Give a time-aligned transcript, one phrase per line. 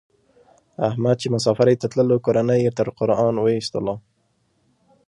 [0.87, 3.95] احمد چې مسافرۍ ته تللو کورنۍ یې تر قران و ایستلا.